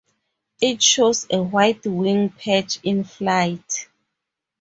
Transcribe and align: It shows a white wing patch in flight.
It 0.59 0.81
shows 0.81 1.27
a 1.29 1.43
white 1.43 1.85
wing 1.85 2.29
patch 2.29 2.79
in 2.81 3.03
flight. 3.03 3.87